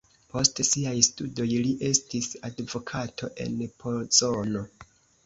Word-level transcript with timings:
Post 0.29 0.59
siaj 0.67 0.93
studoj 1.07 1.45
li 1.65 1.73
estis 1.89 2.29
advokato 2.49 3.29
en 3.47 3.61
Pozono. 3.85 4.65